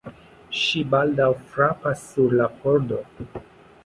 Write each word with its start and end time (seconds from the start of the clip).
Ŝi 0.59 0.79
baldaŭ 0.93 1.27
frapas 1.51 2.01
sur 2.13 2.33
la 2.39 2.49
pordo. 2.65 2.99